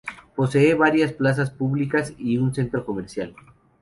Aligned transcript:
Posee 0.35 0.73
varias 0.73 1.13
plazas 1.13 1.51
públicas 1.51 2.15
y 2.17 2.39
un 2.39 2.55
centro 2.55 2.83
comercial. 2.87 3.35